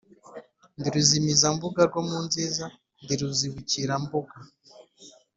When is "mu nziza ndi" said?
2.09-3.13